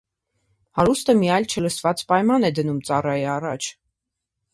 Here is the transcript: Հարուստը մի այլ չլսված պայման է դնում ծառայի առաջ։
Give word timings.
Հարուստը 0.77 1.13
մի 1.19 1.29
այլ 1.35 1.45
չլսված 1.61 2.01
պայման 2.13 2.47
է 2.49 2.51
դնում 2.61 2.81
ծառայի 2.89 3.29
առաջ։ 3.35 3.69